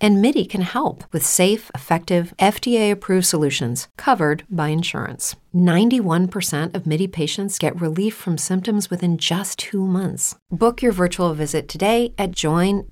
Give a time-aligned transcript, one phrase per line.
[0.00, 5.36] And MIDI can help with safe, effective, FDA approved solutions covered by insurance.
[5.54, 10.34] 91% of MIDI patients get relief from symptoms within just two months.
[10.50, 12.86] Book your virtual visit today at joinmidi.com.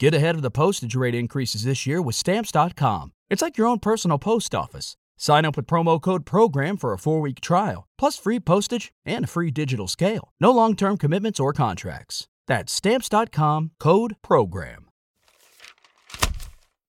[0.00, 3.12] Get ahead of the postage rate increases this year with stamps.com.
[3.28, 4.96] It's like your own personal post office.
[5.18, 9.24] Sign up with promo code PROGRAM for a four week trial, plus free postage and
[9.24, 10.32] a free digital scale.
[10.40, 12.26] No long term commitments or contracts.
[12.50, 14.80] That's stamps.com code PROGRAM.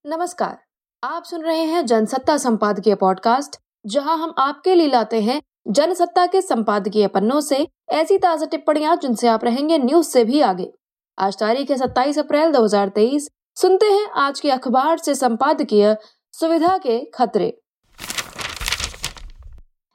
[0.06, 0.58] नमस्कार,
[1.04, 6.42] आप सुन रहे हैं जनसत्ता संपादकीय podcast जहाँ हम आपके लिए लाते हैं जनसत्ता के
[6.42, 10.72] संपादकीय पन्नों से ऐसी ताज़ा टिप्पणियाँ जिनसे आप रहेंगे न्यूज़ से भी आगे।
[11.20, 15.98] आज तारीख है 27 अप्रैल 2023 सुनते हैं आज के अखबार से संपादकीय
[16.32, 17.62] सुविधा के खतरे।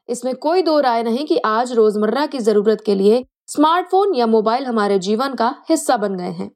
[0.08, 4.64] इसमें कोई दो राय नहीं कि आज रोज़मर्रा की ज़रूरत के लिए स्मार्टफ़ोन या मोबाइल
[4.66, 6.50] हमारे जीवन का हिस्सा बन गए हैं।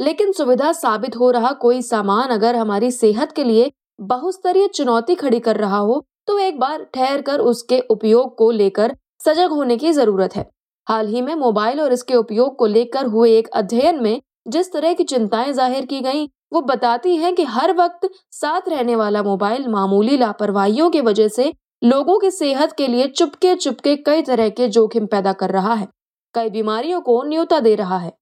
[0.00, 3.70] लेकिन सुविधा साबित हो रहा कोई सामान अगर हमारी सेहत के लिए
[4.02, 8.96] बहुस्तरीय चुनौती खड़ी कर रहा हो तो एक बार ठहर कर उसके उपयोग को लेकर
[9.20, 10.46] सजग होने की ज़रूरत है।
[10.86, 14.92] हाल ही में मोबाइल और इसके उपयोग को लेकर हुए एक अध्ययन में जिस तरह
[14.92, 19.68] की चिंताएँ ज़ाहिर की गईं, वो बताती हैं कि हर वक्त साथ रहने वाला मोबाइल
[19.68, 21.52] मामूली लापरवाहियों की वजह से
[21.84, 25.88] लोगों की सेहत के लिए चुपके चुपके कई तरह के जोखिम पैदा कर रहा है।
[26.34, 28.12] कई बीमारियों को न्योता दे रहा है।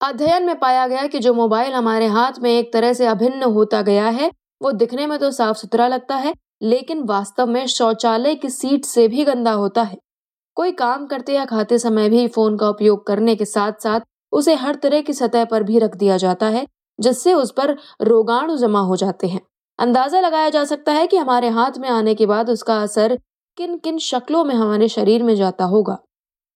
[0.00, 3.82] अध्ययन में पाया गया कि जो मोबाइल हमारे हाथ में एक तरह से अभिन्न होता
[3.82, 4.30] गया है,
[4.62, 9.06] वो दिखने में तो साफ़ सुथरा लगता है, लेकिन वास्तव में शौचालय की सीट से
[9.08, 9.98] भी गंदा होता है।
[10.56, 14.00] कोई काम करते या खाते समय भी फ़ोन का उपयोग करने के साथ साथ
[14.32, 16.66] उसे हर तरह की सतह पर भी रख दिया जाता है,
[16.98, 19.40] जिससे उस पर रोगाणु जमा हो जाते हैं।
[19.78, 23.18] अंदाज़ा लगाया जा सकता है कि हमारे हाथ में आने के बाद उसका असर
[23.58, 25.98] किन किन शक्लों में हमारे शरीर में जाता होगा।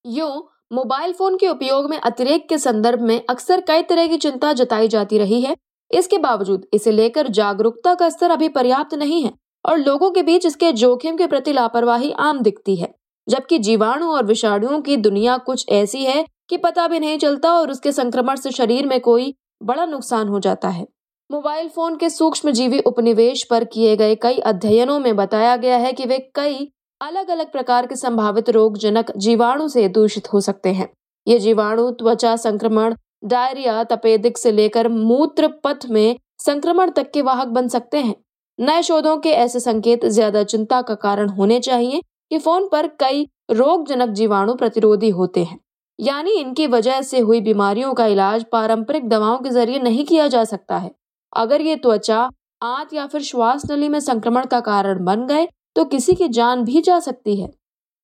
[0.04, 0.32] यूँ
[0.74, 4.88] मोबाइल फ़ोन के उपयोग में अतिरेक के संदर्भ में अक्सर कई तरह की चिंता जताई
[4.88, 5.54] जाती रही है।
[5.90, 9.32] इसके बावजूद, इसे लेकर जागरूकता का स्तर अभी पर्याप्त नहीं है
[9.64, 12.92] और लोगों के बीच इसके जोखिम के प्रति लापरवाही आम दिखती है,
[13.26, 17.70] जबकि जीवाणु और विषाणुओं की दुनिया कुछ ऐसी है कि पता भी नहीं चलता और
[17.70, 20.86] उसके संक्रमण से शरीर में कोई बड़ा नुकसान हो जाता है।
[21.30, 25.92] मोबाइल फ़ोन के सूक्ष्म जीवी उपनिवेश पर किए गए कई अध्ययनों में बताया गया है
[25.92, 26.70] कि वे कई
[27.04, 30.88] अलग अलग प्रकार के संभावित रोगजनक जीवाणु से दूषित हो सकते हैं।
[31.26, 32.94] ये जीवाणु, त्वचा संक्रमण,
[33.24, 38.14] डायरिया, तपेदिक से लेकर मूत्र पथ में संक्रमण तक के वाहक बन सकते हैं।
[38.58, 42.00] नए शोधों के ऐसे संकेत ज़्यादा चिंता का कारण होने चाहिए
[42.30, 45.58] कि फ़ोन पर कई रोगजनक जीवाणु प्रतिरोधी होते हैं,
[45.98, 50.44] यानी इनकी वजह से हुई बीमारियों का इलाज पारंपरिक दवाओं के ज़रिए नहीं किया जा
[50.46, 50.90] सकता है।
[51.32, 52.28] अगर ये त्वचा,
[52.62, 56.64] आंत या फिर श्वास नली में संक्रमण का कारण बन गए तो किसी की जान
[56.64, 57.48] भी जा सकती है।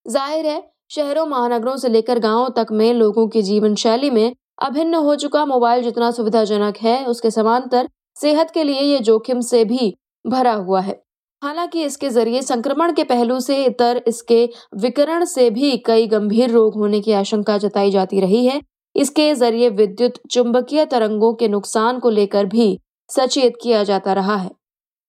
[0.06, 4.94] ज़ाहिर है, शहरों, महानगरों से लेकर गाँवों तक में लोगों की जीवन शैली में अभिन्न
[4.96, 9.94] हो चुका मोबाइल जितना सुविधाजनक है, उसके समांतर सेहत के लिए ये जोखिम से भी
[10.24, 11.00] भरा हुआ है।
[11.42, 16.74] हालाँकि इसके ज़रिए संक्रमण के पहलू से इतर इसके विकरण से भी कई गंभीर रोग
[16.74, 18.60] होने की आशंका जताई जाती रही है।
[18.94, 22.78] इसके ज़रिए विद्युत, चुंबकीय तरंगों के नुकसान को लेकर भी
[23.10, 24.50] सचेत किया जाता रहा है।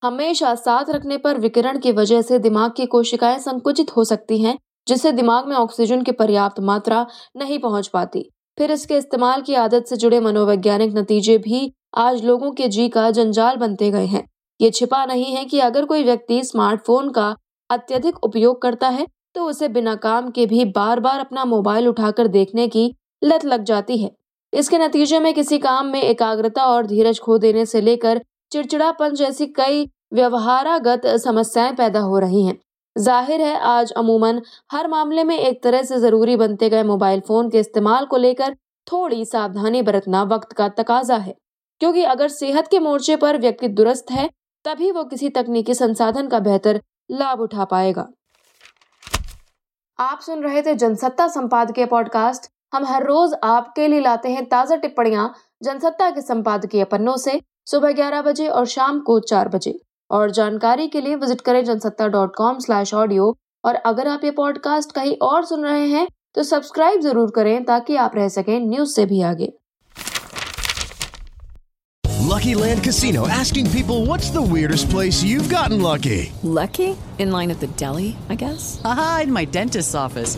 [0.03, 4.57] हमेशा साथ रखने पर विकिरण की वजह से दिमाग की कोशिकाएँ संकुचित हो सकती हैं,
[4.87, 7.05] जिससे दिमाग में ऑक्सीजन की पर्याप्त मात्रा
[7.37, 12.51] नहीं पहुँच पाती। फिर इसके इस्तेमाल की आदत से जुड़े मनोवैज्ञानिक नतीजे भी आज लोगों
[12.51, 14.27] के जी का जंजाल बनते गए हैं।
[14.59, 17.35] ये छिपा नहीं है कि अगर कोई व्यक्ति स्मार्टफ़ोन का
[17.69, 22.27] अत्यधिक उपयोग करता है तो उसे बिना काम के भी बार बार अपना मोबाइल उठाकर
[22.29, 22.91] देखने की
[23.23, 24.11] लत लग जाती है।
[24.53, 29.45] इसके नतीजे में किसी काम में एकाग्रता और धीरज खो देने से लेकर चिड़चिड़ापन जैसी
[29.47, 32.57] कई व्यवहारागत समस्याएँ पैदा हो रही हैं।
[32.95, 34.41] ज़ाहिर है, आज अमूमन
[34.71, 38.55] हर मामले में एक तरह से ज़रूरी बनते गए मोबाइल फ़ोन के इस्तेमाल को लेकर
[38.87, 41.33] थोड़ी सावधानी बरतना वक्त का तकाजा है।
[41.81, 44.29] क्योंकि अगर सेहत के मोर्चे पर व्यक्ति दुरुस्त है,
[44.65, 46.81] तभी वो किसी तकनीकी संसाधन का बेहतर
[47.11, 48.07] लाभ उठा पाएगा।
[49.99, 54.75] आप सुन रहे थे जनसत्ता संपादकीय पॉडकास्ट। हम हर रोज आपके लिए लाते हैं ताज़ा
[54.75, 55.33] टिप्पणियाँ
[55.63, 59.79] जनसत्ता के संपादकीय पन्नों से। सुबह ग्यारह बजे और शाम को चार बजे।
[60.09, 63.35] और जानकारी के लिए विज़िट करें Jansatta dot com slash audio.
[63.63, 67.95] और अगर आप ये पॉडकास्ट कहीं और सुन रहे हैं तो सब्सक्राइब ज़रूर करें ताकि
[67.97, 69.51] आप रह सकें न्यूज़ से भी आगे।
[72.05, 76.19] Lucky land casino asking people what's the weirdest place you have gotten lucky
[76.55, 80.37] lucky in line at the deli I guess हाँ in my dentist office